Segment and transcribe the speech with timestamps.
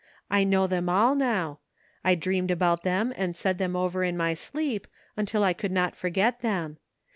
[0.31, 1.59] I know them all now.
[2.03, 5.95] I dreamed about them and said them over in my sleep, until I could not
[5.95, 6.77] forget them.